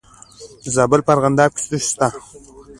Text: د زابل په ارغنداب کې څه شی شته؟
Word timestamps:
د 0.63 0.65
زابل 0.75 0.99
په 1.05 1.11
ارغنداب 1.13 1.51
کې 1.55 1.63
څه 1.69 1.77
شی 1.83 1.89
شته؟ 1.91 2.07